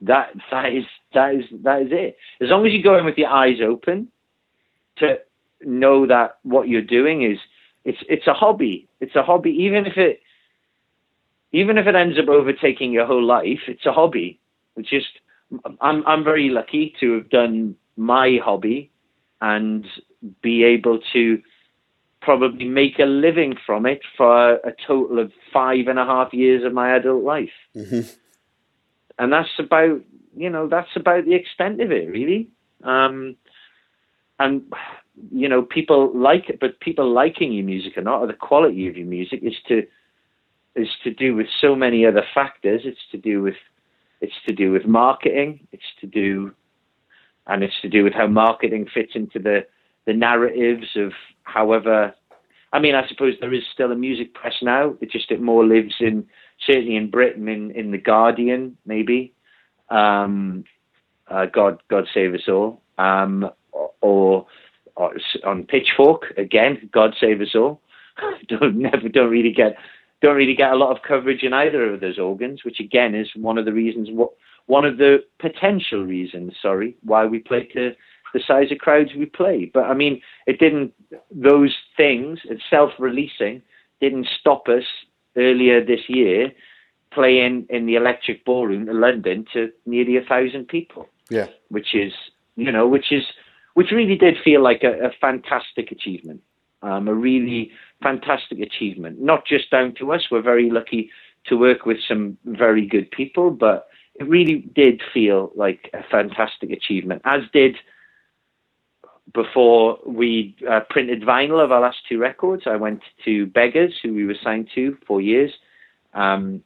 [0.01, 2.17] That that is that is that is it.
[2.41, 4.09] As long as you go in with your eyes open
[4.99, 5.19] to
[5.63, 7.39] know that what you're doing is
[7.85, 8.89] it's it's a hobby.
[9.01, 10.21] It's a hobby, even if it
[11.53, 13.61] even if it ends up overtaking your whole life.
[13.67, 14.41] It's a hobby.
[14.77, 15.09] It's just
[15.81, 18.91] I'm I'm very lucky to have done my hobby
[19.41, 19.87] and
[20.43, 21.43] be able to
[22.21, 26.65] probably make a living from it for a total of five and a half years
[26.65, 27.51] of my adult life.
[27.77, 28.09] Mm-hmm.
[29.19, 30.01] And that's about,
[30.37, 32.49] you know, that's about the extent of it, really.
[32.83, 33.37] Um,
[34.39, 34.73] and,
[35.31, 38.89] you know, people like it, but people liking your music or not, or the quality
[38.89, 39.87] of your music is to,
[40.75, 42.83] is to do with so many other factors.
[42.85, 43.57] It's to do with,
[44.21, 45.67] it's to do with marketing.
[45.73, 46.53] It's to do,
[47.47, 49.67] and it's to do with how marketing fits into the,
[50.07, 52.15] the narratives of however
[52.73, 54.95] I mean, I suppose there is still a music press now.
[55.01, 56.27] It just it more lives in
[56.67, 59.33] certainly in Britain in in the Guardian maybe.
[59.89, 60.65] Um,
[61.29, 62.83] uh, God God save us all.
[62.99, 64.47] Um, or, or,
[64.99, 65.11] Uh,
[65.45, 66.89] on Pitchfork again.
[66.93, 67.81] God save us all.
[68.49, 69.77] don't never don't really get
[70.21, 73.29] don't really get a lot of coverage in either of those organs, which again is
[73.37, 74.31] one of the reasons what
[74.67, 77.93] one of the potential reasons, sorry, why we play to
[78.35, 79.71] the size of crowds we play.
[79.73, 80.93] But I mean, it didn't.
[81.31, 83.63] Those things, it's self-releasing,
[84.01, 84.85] didn't stop us
[85.37, 86.53] earlier this year
[87.13, 91.09] playing in the Electric Ballroom in London to nearly a thousand people.
[91.31, 92.13] Yeah, which is
[92.57, 93.25] you know, which is
[93.79, 96.41] which really did feel like a, a fantastic achievement.
[96.83, 97.71] Um, a really
[98.03, 99.21] fantastic achievement.
[99.21, 100.23] Not just down to us.
[100.33, 101.13] We're very lucky
[101.47, 103.87] to work with some very good people, but
[104.19, 107.77] it really did feel like a fantastic achievement, as did
[109.33, 114.13] before we uh, printed vinyl of our last two records, I went to Beggars, who
[114.13, 115.53] we were signed to for years,
[116.15, 116.65] um,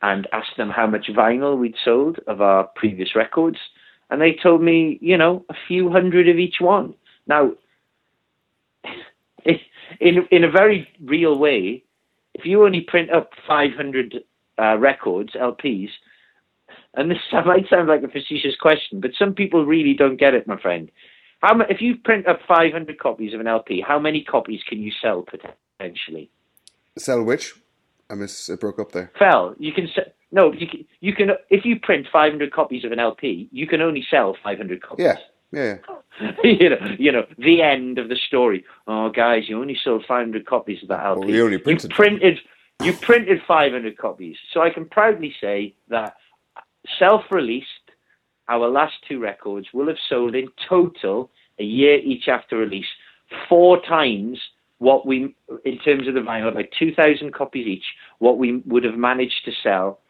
[0.00, 3.58] and asked them how much vinyl we'd sold of our previous records.
[4.12, 6.92] And they told me, you know, a few hundred of each one.
[7.26, 7.52] Now,
[9.46, 11.82] in, in a very real way,
[12.34, 14.16] if you only print up 500
[14.60, 15.88] uh, records, LPs,
[16.92, 20.46] and this might sound like a facetious question, but some people really don't get it,
[20.46, 20.90] my friend.
[21.40, 24.92] How if you print up 500 copies of an LP, how many copies can you
[25.00, 26.30] sell potentially?
[26.98, 27.54] Sell which?
[28.10, 29.10] I miss it broke up there.
[29.18, 29.54] Fell.
[29.58, 30.04] You can sell.
[30.32, 31.30] No, you can, you can.
[31.50, 35.04] If you print 500 copies of an LP, you can only sell 500 copies.
[35.04, 35.16] Yeah,
[35.52, 35.76] yeah.
[36.44, 38.64] you know, you know, the end of the story.
[38.86, 41.20] Oh, guys, you only sold 500 copies of that LP.
[41.20, 41.90] Well, you only printed.
[41.90, 42.38] You printed.
[42.82, 44.36] You printed 500 copies.
[44.52, 46.16] So I can proudly say that
[46.98, 47.68] self-released
[48.48, 52.86] our last two records will have sold in total a year each after release,
[53.48, 54.40] four times
[54.78, 57.84] what we, in terms of the vinyl, about 2,000 copies each,
[58.18, 60.00] what we would have managed to sell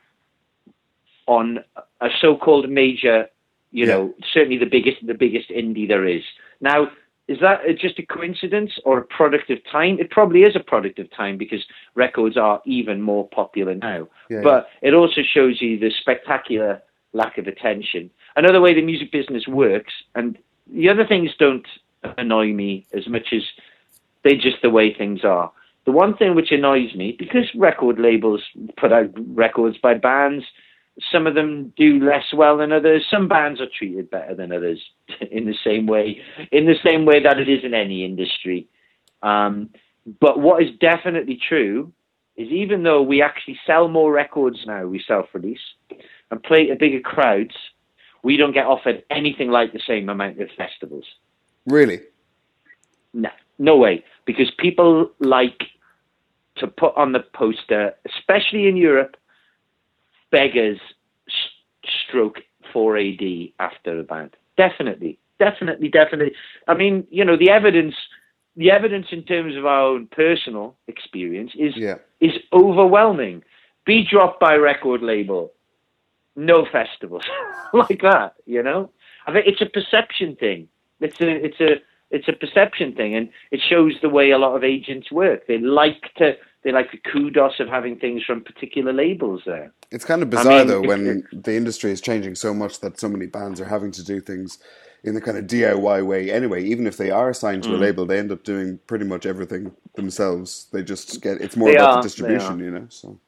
[1.26, 1.60] on
[2.00, 3.26] a so-called major,
[3.70, 3.94] you yeah.
[3.94, 6.22] know, certainly the biggest, the biggest indie there is.
[6.60, 6.88] Now,
[7.28, 9.98] is that just a coincidence or a product of time?
[9.98, 14.08] It probably is a product of time because records are even more popular now.
[14.28, 14.90] Yeah, but yeah.
[14.90, 16.82] it also shows you the spectacular
[17.12, 18.10] lack of attention.
[18.36, 20.36] Another way the music business works, and
[20.72, 21.66] the other things don't
[22.18, 23.42] annoy me as much as
[24.24, 25.52] they're just the way things are.
[25.84, 28.42] The one thing which annoys me, because record labels
[28.76, 30.44] put out records by bands,
[31.10, 33.04] some of them do less well than others.
[33.10, 34.80] Some bands are treated better than others
[35.30, 38.68] in the same way, in the same way that it is in any industry.
[39.22, 39.70] Um,
[40.20, 41.92] but what is definitely true
[42.36, 45.60] is even though we actually sell more records now, we self-release
[46.30, 47.54] and play to bigger crowds,
[48.22, 51.04] we don't get offered anything like the same amount of festivals.
[51.66, 52.00] Really?
[53.12, 54.04] No, no way.
[54.24, 55.62] Because people like
[56.56, 59.16] to put on the poster, especially in Europe,
[60.32, 60.80] beggars
[62.08, 62.38] stroke
[62.74, 64.34] 4AD after a band.
[64.56, 66.32] Definitely, definitely, definitely.
[66.66, 67.94] I mean, you know, the evidence,
[68.56, 71.96] the evidence in terms of our own personal experience is yeah.
[72.20, 73.44] is overwhelming.
[73.84, 75.52] Be dropped by record label,
[76.36, 77.24] no festivals
[77.72, 78.34] like that.
[78.46, 78.90] You know,
[79.26, 80.68] I think it's a perception thing.
[81.00, 84.54] It's a it's a it's a perception thing, and it shows the way a lot
[84.54, 85.46] of agents work.
[85.46, 89.72] They like to they like the kudos of having things from particular labels there.
[89.90, 92.98] It's kind of bizarre I mean, though when the industry is changing so much that
[93.00, 94.58] so many bands are having to do things
[95.04, 96.62] in the kind of DIY way anyway.
[96.64, 97.74] Even if they are signed to Mm.
[97.74, 100.68] a label, they end up doing pretty much everything themselves.
[100.72, 102.86] They just get it's more They about are, the distribution, you know.
[102.88, 103.18] So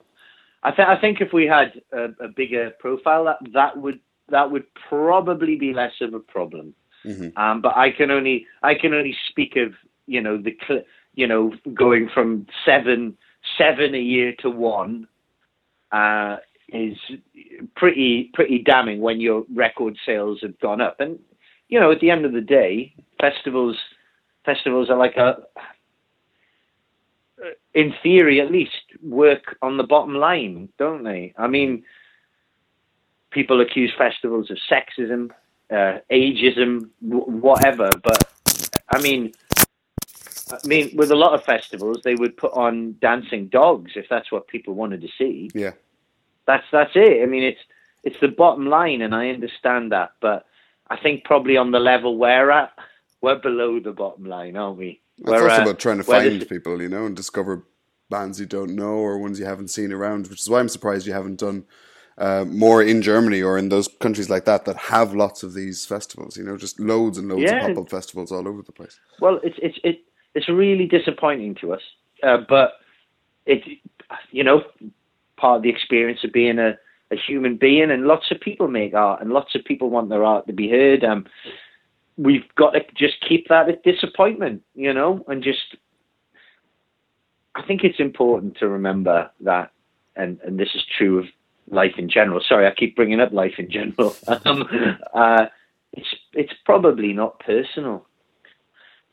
[0.62, 4.50] I, th- I think if we had a, a bigger profile, that that would that
[4.50, 6.74] would probably be less of a problem.
[7.04, 7.36] Mhm.
[7.36, 9.74] Um, but I can only I can only speak of
[10.06, 13.18] you know the cl- you know going from seven
[13.58, 15.06] seven a year to one
[15.92, 16.36] uh,
[16.68, 16.96] is
[17.76, 21.00] pretty pretty damning when your record sales have gone up.
[21.00, 21.18] And
[21.68, 23.76] you know at the end of the day, festivals
[24.44, 25.38] festivals are like a
[27.74, 31.34] in theory at least work on the bottom line, don't they?
[31.36, 31.84] I mean,
[33.30, 35.30] people accuse festivals of sexism,
[35.70, 37.90] uh, ageism, w- whatever.
[38.02, 38.32] But
[38.94, 39.32] I mean,
[40.52, 44.30] I mean, with a lot of festivals, they would put on dancing dogs if that's
[44.30, 45.50] what people wanted to see.
[45.54, 45.72] yeah,
[46.46, 47.22] That's that's it.
[47.22, 47.60] I mean, it's
[48.02, 50.12] it's the bottom line, and I understand that.
[50.20, 50.46] But
[50.90, 52.72] I think probably on the level we're at,
[53.22, 55.00] we're below the bottom line, aren't we?
[55.18, 57.66] it's We're, also uh, about trying to find this- people, you know, and discover
[58.10, 60.26] bands you don't know or ones you haven't seen around.
[60.28, 61.64] Which is why I'm surprised you haven't done.
[62.18, 65.84] Uh, more in Germany or in those countries like that that have lots of these
[65.86, 67.52] festivals, you know, just loads and loads Yeah.
[67.52, 69.00] of pop up festivals all over the place.
[69.20, 70.00] Well, it's it's it,
[70.34, 71.82] it's really disappointing to us,
[72.22, 72.72] uh, but
[73.46, 73.62] it
[74.30, 74.62] you know
[75.36, 76.76] part of the experience of being a,
[77.10, 80.24] a human being, and lots of people make art, and lots of people want their
[80.24, 81.04] art to be heard.
[81.04, 81.26] Um,
[82.16, 85.76] we've got to just keep that at disappointment, you know, and just
[87.54, 89.70] I think it's important to remember that,
[90.16, 91.26] and and this is true of
[91.70, 92.42] life in general.
[92.46, 94.16] Sorry, I keep bringing up life in general.
[94.44, 94.68] um,
[95.14, 95.46] uh,
[95.92, 98.06] it's it's probably not personal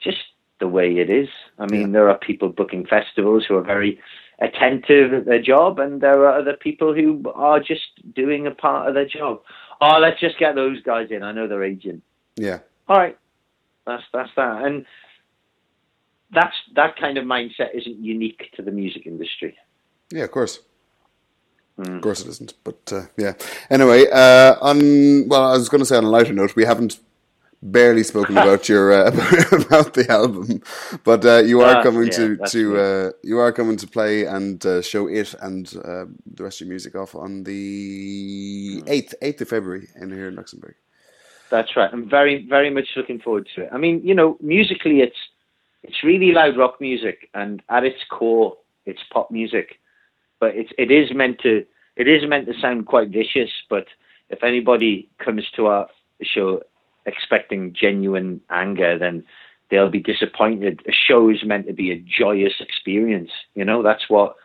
[0.02, 0.18] just
[0.62, 1.28] the way it is.
[1.60, 4.00] I mean, there are people booking festivals who are very
[4.40, 7.82] attentive at their job, and there are other people who are just
[8.16, 9.42] doing a part of their job.
[9.82, 11.24] Oh, let's just get those guys in.
[11.24, 12.04] I know their agent.
[12.38, 13.18] Yeah, All right,
[13.86, 14.86] that's that's that, and
[16.34, 19.58] that's that kind of mindset isn't unique to the music industry.
[20.12, 20.60] yeah, of course.
[21.80, 21.96] Mm.
[21.98, 23.34] Of course it isn't, but uh, yeah.
[23.70, 27.00] Anyway, uh, on well, I was going to say on a lighter note, we haven't
[27.62, 29.08] barely spoken about your uh,
[29.52, 30.62] about the album,
[31.04, 34.26] but uh, you are Ah, coming yeah, to to uh, you are coming to play
[34.26, 39.16] and uh, show it and uh, the rest of your music off on the eighth
[39.22, 40.76] eighth of February in here in Luxembourg.
[41.52, 41.90] That's right.
[41.94, 43.70] I'm very, very much looking forward to it.
[43.74, 45.18] I mean, you know, musically, it's
[45.84, 49.80] it's really loud rock music, and at its core, it's pop music.
[50.40, 51.66] But it's it is meant to
[51.98, 53.52] it is meant to sound quite vicious.
[53.70, 53.88] But
[54.30, 55.88] if anybody comes to our
[56.24, 56.62] show
[57.06, 59.24] expecting genuine anger, then
[59.70, 60.82] they'll be disappointed.
[60.88, 63.32] A show is meant to be a joyous experience.
[63.56, 64.36] You know, that's what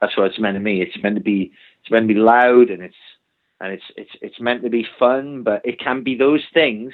[0.00, 0.80] that's what it's meant to be.
[0.80, 2.96] It's meant to be it's meant to be loud and it's
[3.60, 6.92] and it's it's it's meant to be fun, but it can be those things,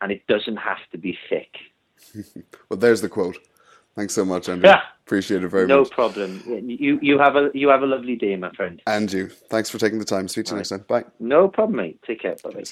[0.00, 1.56] and it doesn't have to be thick.
[2.68, 3.36] Well, there's the quote.
[3.94, 4.68] Thanks so much, Andrew.
[4.68, 4.80] Yeah.
[5.06, 5.90] Appreciate it very No much.
[5.90, 6.42] No problem.
[6.46, 8.80] You you have a you have a lovely day, my friend.
[8.86, 9.28] And you.
[9.28, 10.28] Thanks for taking the time.
[10.28, 10.84] Speak to you next time.
[10.88, 11.04] Bye.
[11.20, 12.00] No problem, mate.
[12.06, 12.36] Take care.
[12.42, 12.64] Bye bye.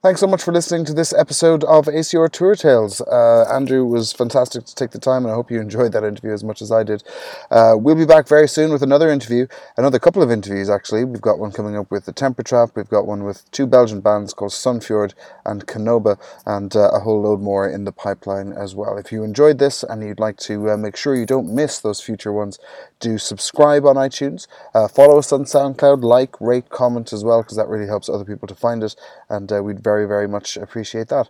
[0.00, 3.00] Thanks so much for listening to this episode of ACR Tour Tales.
[3.00, 6.32] Uh, Andrew was fantastic to take the time, and I hope you enjoyed that interview
[6.32, 7.02] as much as I did.
[7.50, 11.04] Uh, we'll be back very soon with another interview, another couple of interviews actually.
[11.04, 14.00] We've got one coming up with the Temper Trap, we've got one with two Belgian
[14.00, 18.76] bands called Sunfjord and Canoba, and uh, a whole load more in the pipeline as
[18.76, 18.98] well.
[18.98, 22.00] If you enjoyed this and you'd like to uh, make sure you don't miss those
[22.00, 22.60] future ones,
[23.00, 27.56] do subscribe on iTunes, uh, follow us on SoundCloud, like, rate, comment as well, because
[27.56, 28.96] that really helps other people to find it,
[29.28, 31.28] and uh, we'd very, very much appreciate that.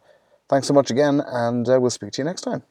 [0.48, 2.62] Thanks so much again, and uh, we'll speak to you next time.